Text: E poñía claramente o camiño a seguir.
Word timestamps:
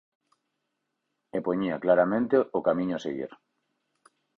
E 1.37 1.39
poñía 1.47 1.81
claramente 1.83 2.35
o 2.57 2.59
camiño 2.67 2.95
a 2.97 3.03
seguir. 3.05 3.31